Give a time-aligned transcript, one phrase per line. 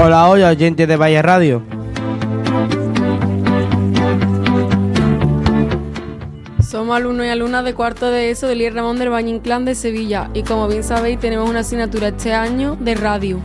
[0.00, 1.60] Hola, hola, oyentes de Valle Radio.
[6.64, 9.74] Somos alumnos y alumnas de cuarto de ESO del IR Ramón del Baño Inclán de
[9.74, 13.40] Sevilla y como bien sabéis tenemos una asignatura este año de radio.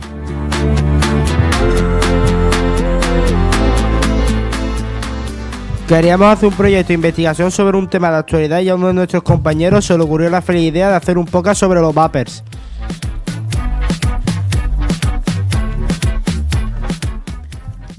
[5.88, 8.94] Queríamos hacer un proyecto de investigación sobre un tema de actualidad y a uno de
[8.94, 12.44] nuestros compañeros se le ocurrió la feliz idea de hacer un podcast sobre los vapers.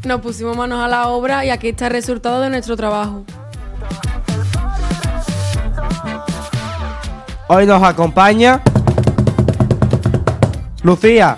[0.05, 3.25] Nos pusimos manos a la obra y aquí está el resultado de nuestro trabajo.
[7.47, 8.61] Hoy nos acompaña
[10.83, 11.37] Lucía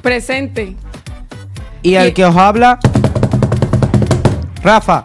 [0.00, 0.74] Presente.
[1.82, 2.78] y el que os habla
[4.62, 5.04] Rafa.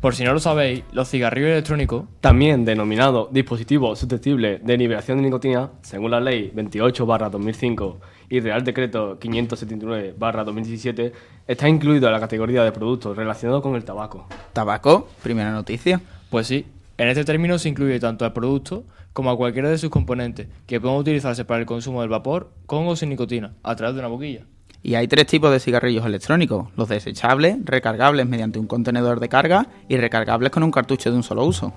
[0.00, 5.24] Por si no lo sabéis, los cigarrillos electrónicos También denominado dispositivo susceptible de liberación de
[5.24, 7.96] nicotina, según la Ley 28-2005
[8.30, 11.12] y Real Decreto 579-2017,
[11.46, 14.26] está incluido en la categoría de productos relacionados con el tabaco.
[14.54, 15.06] ¿Tabaco?
[15.22, 16.00] Primera noticia.
[16.30, 16.64] Pues sí,
[16.96, 20.80] en este término se incluye tanto al producto como a cualquiera de sus componentes que
[20.80, 24.08] pueden utilizarse para el consumo del vapor con o sin nicotina a través de una
[24.08, 24.46] boquilla.
[24.82, 29.66] Y hay tres tipos de cigarrillos electrónicos, los desechables, recargables mediante un contenedor de carga
[29.88, 31.72] y recargables con un cartucho de un solo uso.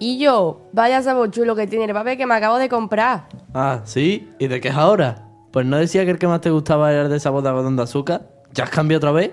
[0.00, 3.28] Y yo, vaya sabor chulo que tiene el papel que me acabo de comprar.
[3.52, 4.30] Ah, ¿sí?
[4.38, 5.26] ¿Y de qué es ahora?
[5.50, 7.76] Pues no decía que el que más te gustaba era el de sabor de algodón
[7.76, 8.30] de azúcar.
[8.54, 9.32] ¿Ya has cambiado otra vez?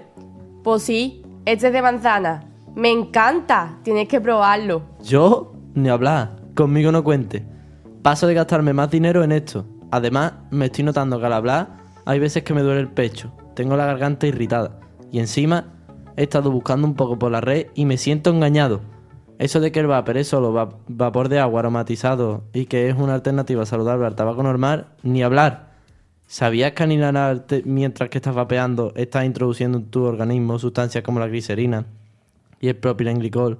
[0.63, 2.43] Pues sí, este es de manzana.
[2.75, 4.81] Me encanta, tienes que probarlo.
[5.03, 6.35] Yo, ni hablar.
[6.55, 7.45] Conmigo no cuente.
[8.01, 9.65] Paso de gastarme más dinero en esto.
[9.91, 13.31] Además, me estoy notando que al hablar hay veces que me duele el pecho.
[13.55, 14.79] Tengo la garganta irritada.
[15.11, 15.73] Y encima,
[16.17, 18.81] he estado buscando un poco por la red y me siento engañado.
[19.37, 22.95] Eso de que el vapor es solo va- vapor de agua aromatizado y que es
[22.97, 25.64] una alternativa saludable al tabaco normal, ni hablar.
[26.27, 31.19] ¿Sabías que al inhalarte mientras que estás vapeando estás introduciendo en tu organismo sustancias como
[31.19, 31.85] la glicerina
[32.59, 33.59] y el propilenglicol,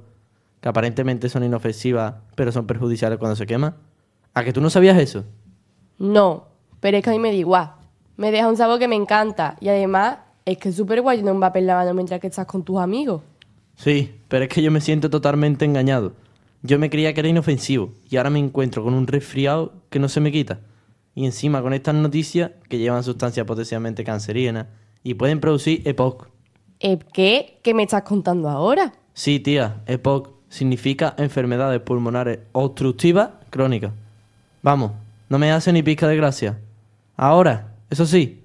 [0.62, 3.76] que aparentemente son inofensivas pero son perjudiciales cuando se queman?
[4.34, 5.24] ¿A que tú no sabías eso?
[6.00, 6.48] No,
[6.80, 7.72] pero es que a mí me da igual.
[8.18, 9.56] Me deja un sabor que me encanta.
[9.62, 12.64] Y además, es que es súper guay tener un papel lavando mientras que estás con
[12.64, 13.22] tus amigos.
[13.76, 16.14] Sí, pero es que yo me siento totalmente engañado.
[16.64, 20.10] Yo me creía que era inofensivo y ahora me encuentro con un resfriado que no
[20.10, 20.60] se me quita.
[21.16, 24.68] Y encima con estas noticias que llevan sustancias potencialmente cancerígenas
[25.02, 26.28] y pueden producir EPOC.
[26.82, 27.60] ¿Eh, ¿Qué?
[27.64, 28.94] ¿Qué me estás contando ahora?
[29.14, 33.92] Sí, tía, EPOC significa enfermedades pulmonares obstructivas crónicas.
[34.62, 34.92] Vamos,
[35.30, 36.60] no me hace ni pizca de gracia.
[37.16, 38.44] Ahora, eso sí,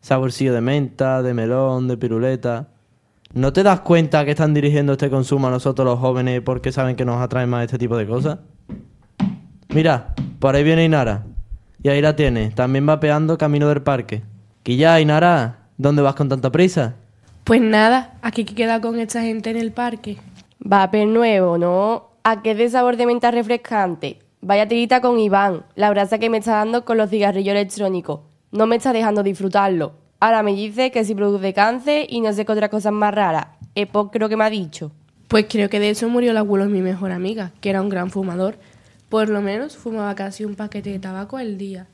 [0.00, 2.68] saborcillo de menta, de melón, de piruleta.
[3.32, 6.96] ¿No te das cuenta que están dirigiendo este consumo a nosotros los jóvenes porque saben
[6.96, 8.38] que nos atrae más este tipo de cosas?
[9.68, 11.26] Mira, por ahí viene Inara.
[11.82, 14.22] Y ahí la tienes, también vapeando camino del parque.
[14.64, 16.96] ya, Inara, ¿dónde vas con tanta prisa?
[17.44, 20.16] Pues nada, aquí que queda con esta gente en el parque.
[20.58, 22.10] Vapor nuevo, ¿no?
[22.24, 24.18] ¿A qué es de sabor de menta refrescante?
[24.40, 28.20] Vaya tirita con Iván, la brasa que me está dando con los cigarrillos electrónicos.
[28.50, 29.94] No me está dejando disfrutarlo.
[30.20, 33.56] Ahora me dice que si produce cáncer y no sé qué otra cosa más rara.
[33.74, 34.90] Epoc creo que me ha dicho.
[35.28, 37.88] Pues creo que de eso murió el abuelo de mi mejor amiga, que era un
[37.88, 38.58] gran fumador.
[39.08, 41.86] Por lo menos fumaba casi un paquete de tabaco al día.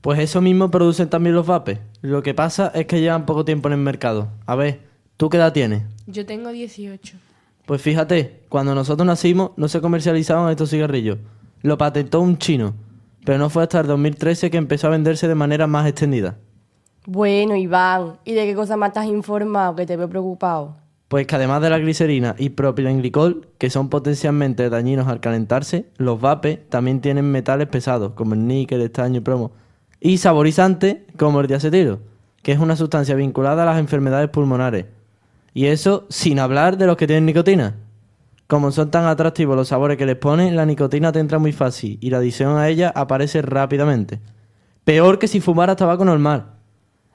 [0.00, 1.78] Pues eso mismo producen también los vapes.
[2.00, 4.28] Lo que pasa es que llevan poco tiempo en el mercado.
[4.46, 4.80] A ver,
[5.16, 5.82] ¿tú qué edad tienes?
[6.06, 7.16] Yo tengo 18.
[7.66, 11.18] Pues fíjate, cuando nosotros nacimos no se comercializaban estos cigarrillos.
[11.62, 12.74] Lo patentó un chino.
[13.24, 16.36] Pero no fue hasta el 2013 que empezó a venderse de manera más extendida.
[17.06, 20.76] Bueno, Iván, ¿y de qué cosa más estás informado que te veo preocupado?
[21.12, 26.18] Pues que además de la glicerina y propilenglicol, que son potencialmente dañinos al calentarse, los
[26.18, 29.52] vapes también tienen metales pesados, como el níquel, estaño y plomo,
[30.00, 31.98] y saborizantes, como el diacetilo,
[32.42, 34.86] que es una sustancia vinculada a las enfermedades pulmonares.
[35.52, 37.74] Y eso sin hablar de los que tienen nicotina.
[38.46, 41.98] Como son tan atractivos los sabores que les ponen, la nicotina te entra muy fácil
[42.00, 44.18] y la adición a ella aparece rápidamente.
[44.84, 46.52] Peor que si fumaras tabaco normal.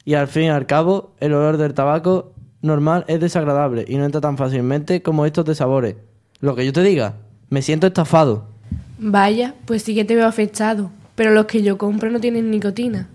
[0.05, 2.35] Y al fin y al cabo, el olor del tabaco
[2.67, 5.95] normal es desagradable y no entra tan fácilmente como estos de sabores.
[6.39, 7.15] Lo que yo te diga,
[7.49, 8.45] me siento estafado.
[8.99, 10.91] Vaya, pues sí que te veo afectado.
[11.15, 13.09] Pero los que yo compro no tienen nicotina.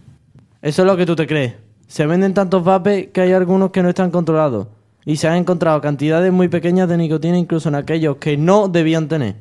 [0.61, 1.55] Eso es lo que tú te crees.
[1.87, 4.67] Se venden tantos vapes que hay algunos que no están controlados.
[5.05, 9.09] Y se han encontrado cantidades muy pequeñas de nicotina incluso en aquellos que no debían
[9.09, 9.37] tener.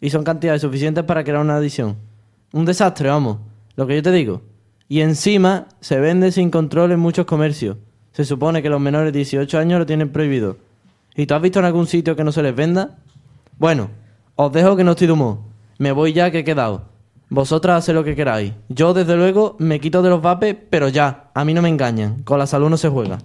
[0.00, 1.96] Y son cantidades suficientes para crear una adicción.
[2.52, 3.38] Un desastre, vamos.
[3.76, 4.42] Lo que yo te digo.
[4.88, 7.76] Y encima se vende sin control en muchos comercios.
[8.18, 10.56] Se supone que los menores de 18 años lo tienen prohibido.
[11.14, 12.98] ¿Y tú has visto en algún sitio que no se les venda?
[13.58, 13.90] Bueno,
[14.34, 15.38] os dejo que no estoy de humor.
[15.78, 16.82] Me voy ya que he quedado.
[17.30, 18.54] Vosotras haced lo que queráis.
[18.68, 22.24] Yo, desde luego, me quito de los vapes, pero ya, a mí no me engañan.
[22.24, 23.18] Con la salud no se juega.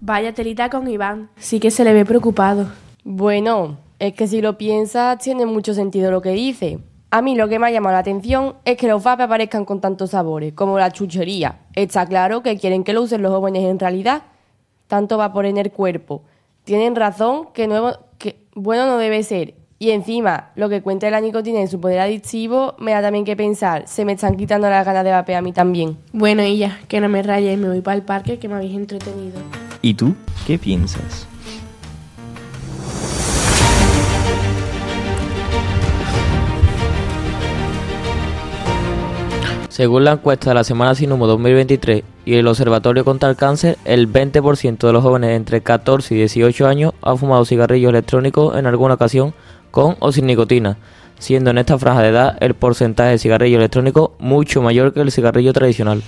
[0.00, 1.30] Vaya telita con Iván.
[1.34, 2.68] Sí que se le ve preocupado.
[3.02, 6.78] Bueno, es que si lo piensas, tiene mucho sentido lo que dice.
[7.10, 9.80] A mí lo que me ha llamado la atención es que los vapes aparezcan con
[9.80, 11.60] tantos sabores, como la chuchería.
[11.74, 14.24] Está claro que quieren que lo usen los jóvenes en realidad.
[14.88, 16.22] Tanto vapor en el cuerpo.
[16.64, 19.54] Tienen razón que, nuevo, que bueno no debe ser.
[19.78, 23.36] Y encima, lo que cuenta la nicotina en su poder adictivo me da también que
[23.36, 23.88] pensar.
[23.88, 25.96] Se me están quitando las ganas de vapear a mí también.
[26.12, 28.74] Bueno, y ya, que no me rayes, me voy para el parque que me habéis
[28.74, 29.40] entretenido.
[29.80, 30.14] ¿Y tú
[30.46, 31.26] qué piensas?
[39.68, 43.76] Según la encuesta de la Semana Sin Humo 2023 y el Observatorio contra el Cáncer,
[43.84, 48.66] el 20% de los jóvenes entre 14 y 18 años ha fumado cigarrillos electrónicos en
[48.66, 49.34] alguna ocasión
[49.70, 50.78] con o sin nicotina,
[51.18, 55.12] siendo en esta franja de edad el porcentaje de cigarrillo electrónico mucho mayor que el
[55.12, 56.02] cigarrillo tradicional.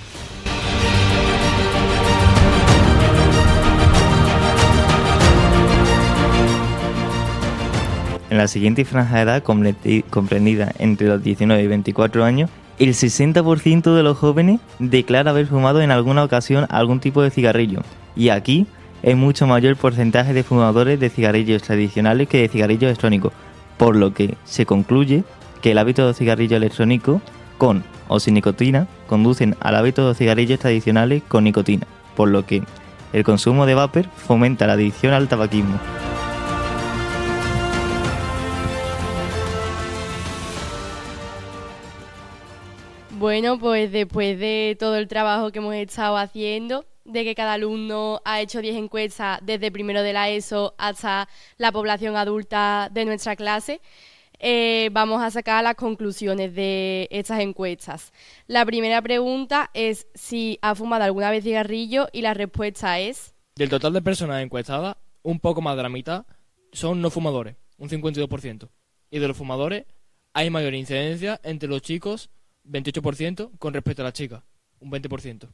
[8.31, 12.49] En la siguiente franja de edad, comprendida entre los 19 y 24 años,
[12.81, 17.81] el 60% de los jóvenes declara haber fumado en alguna ocasión algún tipo de cigarrillo.
[18.15, 18.65] Y aquí
[19.03, 23.33] es mucho mayor el porcentaje de fumadores de cigarrillos tradicionales que de cigarrillos electrónicos,
[23.77, 25.23] por lo que se concluye
[25.61, 27.21] que el hábito de cigarrillo electrónico
[27.59, 31.85] con o sin nicotina conducen al hábito de cigarrillos tradicionales con nicotina,
[32.15, 32.63] por lo que
[33.13, 35.79] el consumo de vapor fomenta la adicción al tabaquismo.
[43.21, 48.19] Bueno, pues después de todo el trabajo que hemos estado haciendo, de que cada alumno
[48.25, 53.35] ha hecho 10 encuestas desde primero de la ESO hasta la población adulta de nuestra
[53.35, 53.79] clase,
[54.39, 58.11] eh, vamos a sacar las conclusiones de estas encuestas.
[58.47, 63.35] La primera pregunta es si ha fumado alguna vez cigarrillo y la respuesta es...
[63.55, 66.25] Del total de personas encuestadas, un poco más de la mitad
[66.73, 68.67] son no fumadores, un 52%.
[69.11, 69.85] Y de los fumadores
[70.33, 72.31] hay mayor incidencia entre los chicos,
[72.65, 74.43] 28%, con respecto a las chicas,
[74.79, 75.49] un 20%.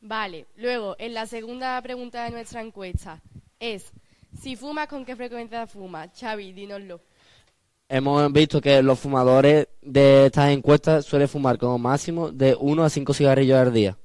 [0.00, 3.20] Vale, luego, en la segunda pregunta de nuestra encuesta
[3.58, 3.92] es,
[4.40, 6.10] si fumas, ¿con qué frecuencia fumas?
[6.18, 7.00] Xavi, dínoslo.
[7.88, 12.90] Hemos visto que los fumadores de estas encuestas suelen fumar como máximo de 1 a
[12.90, 13.96] 5 cigarrillos al día.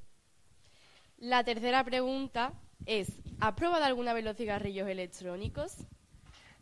[1.17, 2.53] La tercera pregunta
[2.85, 5.73] es, ¿has probado alguna vez los cigarrillos electrónicos?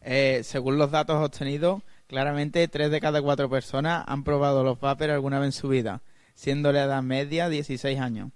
[0.02, 5.13] Eh, según los datos obtenidos, claramente 3 de cada 4 personas han probado los vapers
[5.13, 6.02] alguna vez en su vida,
[6.36, 8.31] siendo la edad media 16 años.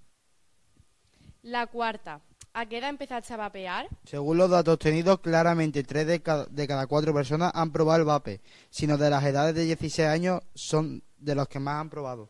[1.42, 2.22] La cuarta,
[2.54, 3.90] ¿a qué edad empezaste a vapear?
[4.06, 8.06] Según los datos obtenidos, claramente 3 de cada, de cada 4 personas han probado el
[8.06, 8.40] vape,
[8.70, 12.30] sino de las edades de 16 años son de los que más han probado.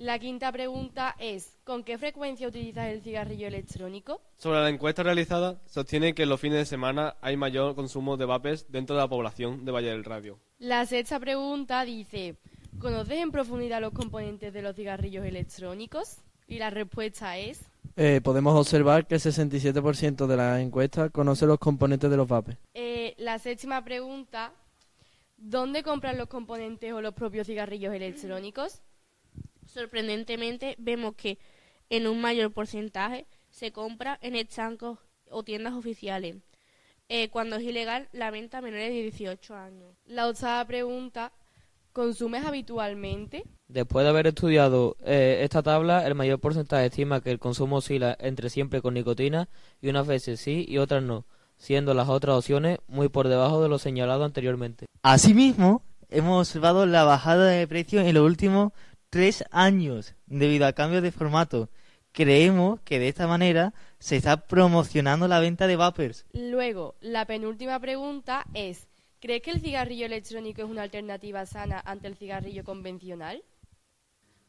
[0.00, 4.22] La quinta pregunta es, ¿con qué frecuencia utilizas el cigarrillo electrónico?
[4.38, 8.24] Sobre la encuesta realizada, sostiene que en los fines de semana hay mayor consumo de
[8.24, 10.38] vapes dentro de la población de Valle del Radio.
[10.58, 12.38] La sexta pregunta dice,
[12.78, 16.16] ¿conoces en profundidad los componentes de los cigarrillos electrónicos?
[16.48, 17.60] Y la respuesta es...
[17.96, 22.56] Eh, podemos observar que el 67% de la encuesta conoce los componentes de los vapes.
[22.72, 24.54] Eh, la séptima pregunta,
[25.36, 28.80] ¿dónde compran los componentes o los propios cigarrillos electrónicos?
[29.72, 31.38] Sorprendentemente, vemos que
[31.90, 34.98] en un mayor porcentaje se compra en estancos
[35.30, 36.36] o tiendas oficiales,
[37.08, 39.94] eh, cuando es ilegal la venta a menores de 18 años.
[40.06, 41.32] La octava pregunta,
[41.92, 43.44] ¿consumes habitualmente?
[43.68, 48.16] Después de haber estudiado eh, esta tabla, el mayor porcentaje estima que el consumo oscila
[48.18, 49.48] entre siempre con nicotina
[49.80, 53.68] y unas veces sí y otras no, siendo las otras opciones muy por debajo de
[53.68, 54.86] lo señalado anteriormente.
[55.02, 58.72] Asimismo, hemos observado la bajada de precio en los últimos
[59.10, 61.68] tres años debido a cambios de formato.
[62.12, 66.24] Creemos que de esta manera se está promocionando la venta de vapers.
[66.32, 68.88] Luego, la penúltima pregunta es,
[69.20, 73.44] ¿crees que el cigarrillo electrónico es una alternativa sana ante el cigarrillo convencional?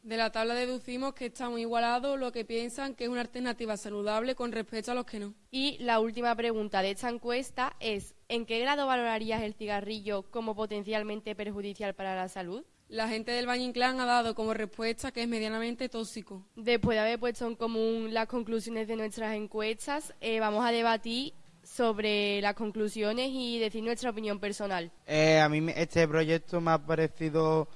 [0.02, 3.76] De la tabla deducimos que está muy igualado lo que piensan que es una alternativa
[3.76, 5.34] saludable con respecto a los que no.
[5.52, 10.56] Y la última pregunta de esta encuesta es, ¿en qué grado valorarías el cigarrillo como
[10.56, 12.64] potencialmente perjudicial para la salud?
[12.92, 16.44] La gente del Valle Inclán ha dado como respuesta que es medianamente tóxico.
[16.56, 21.32] Después de haber puesto en común las conclusiones de nuestras encuestas, eh, vamos a debatir
[21.62, 24.90] sobre las conclusiones y decir nuestra opinión personal.
[25.06, 27.66] Eh, a mí me- este proyecto me ha parecido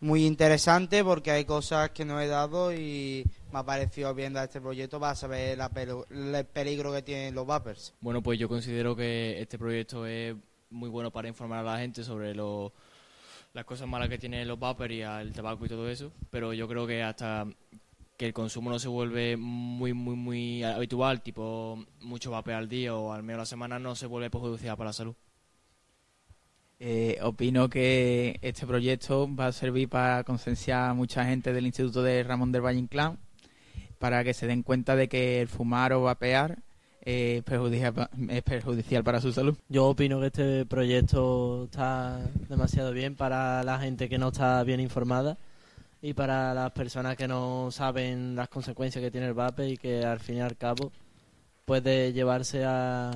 [0.00, 4.44] muy interesante porque hay cosas que no he dado y me ha parecido bien dar
[4.44, 7.94] este proyecto para saber la pelu- el peligro que tienen los vapers.
[8.02, 10.36] Bueno, pues yo considero que este proyecto es
[10.68, 12.74] muy bueno para informar a la gente sobre lo-
[13.54, 16.66] las cosas malas que tienen los vapers y el tabaco y todo eso, pero yo
[16.68, 17.46] creo que hasta
[18.16, 22.94] que el consumo no se vuelve muy, muy, muy habitual, tipo mucho vapor al día
[22.94, 25.14] o al menos a la semana, no se vuelve perjudicial para la salud.
[26.80, 32.02] Eh, opino que este proyecto va a servir para concienciar a mucha gente del Instituto
[32.02, 33.18] de Ramón del Valle Inclán
[34.00, 36.58] para que se den cuenta de que el fumar o vapear
[37.04, 39.56] eh, es, perjudicial, es perjudicial para su salud.
[39.68, 44.80] Yo opino que este proyecto está demasiado bien para la gente que no está bien
[44.80, 45.36] informada
[46.00, 50.04] y para las personas que no saben las consecuencias que tiene el vape y que
[50.04, 50.92] al fin y al cabo
[51.64, 53.10] puede llevarse a,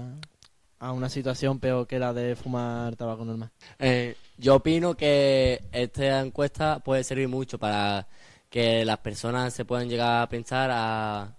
[0.78, 3.50] a una situación peor que la de fumar tabaco normal.
[3.78, 8.06] Eh, yo opino que esta encuesta puede servir mucho para
[8.48, 11.37] que las personas se puedan llegar a pensar a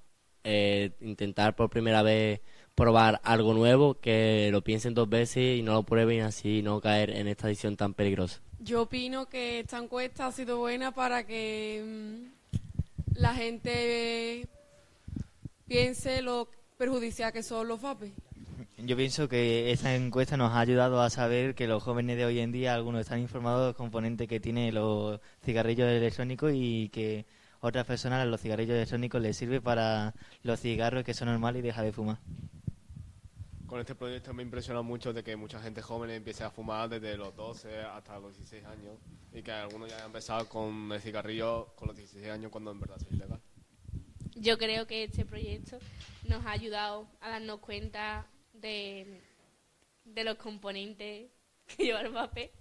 [0.52, 2.42] eh, intentar por primera vez
[2.74, 6.82] probar algo nuevo, que lo piensen dos veces y no lo prueben y así no
[6.82, 8.42] caer en esta adicción tan peligrosa.
[8.60, 14.48] Yo opino que esta encuesta ha sido buena para que mm, la gente
[15.68, 18.12] piense lo perjudicial que son los vapes.
[18.80, 22.40] Yo pienso que esta encuesta nos ha ayudado a saber que los jóvenes de hoy
[22.40, 27.26] en día, algunos están informados de los componentes que tienen los cigarrillos electrónicos y que
[27.62, 30.14] otras personas los cigarrillos electrónicos les sirve para
[30.44, 32.20] los cigarros que son normales y dejar de fumar.
[33.66, 37.16] Con este proyecto me impresiona mucho de que mucha gente joven empiece a fumar desde
[37.18, 38.98] los 12 hasta los 16 años
[39.32, 42.80] y que algunos ya hayan empezado con el cigarrillo con los 16 años cuando en
[42.80, 43.40] verdad es ilegal.
[44.36, 45.78] Yo creo que este proyecto
[46.28, 49.22] nos ha ayudado a darnos cuenta de,
[50.06, 51.30] de los componentes
[51.68, 52.52] que lleva el vape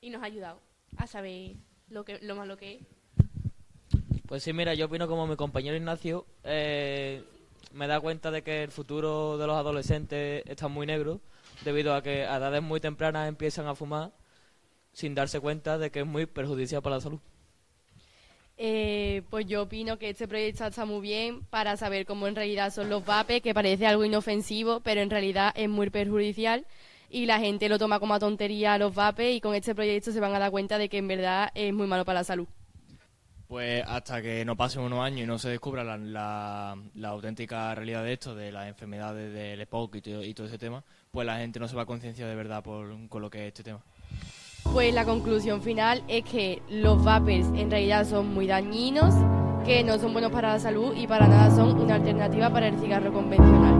[0.00, 0.60] y nos ha ayudado
[0.96, 1.56] a saber
[1.88, 2.82] lo que lo malo que es.
[4.32, 7.22] Pues sí, mira, yo opino como mi compañero Ignacio, eh,
[7.74, 11.20] me da cuenta de que el futuro de los adolescentes está muy negro,
[11.66, 14.10] debido a que a edades muy tempranas empiezan a fumar
[14.94, 17.20] sin darse cuenta de que es muy perjudicial para la salud.
[18.56, 22.72] Eh, pues yo opino que este proyecto está muy bien para saber cómo en realidad
[22.72, 26.64] son los vapes, que parece algo inofensivo, pero en realidad es muy perjudicial
[27.10, 30.20] y la gente lo toma como a tontería los vapes y con este proyecto se
[30.20, 32.48] van a dar cuenta de que en verdad es muy malo para la salud.
[33.52, 37.74] Pues hasta que no pasen unos años y no se descubra la, la- la auténtica
[37.74, 41.36] realidad de esto, de las enfermedades del EPOC y, y todo ese tema, pues la
[41.36, 43.80] gente no se va a concienciar de verdad por, con lo que es este tema.
[44.72, 49.12] Pues la conclusión final es que los vapers en realidad son muy dañinos,
[49.66, 52.80] que no son buenos para la salud y para nada son una alternativa para el
[52.80, 53.71] cigarro convencional.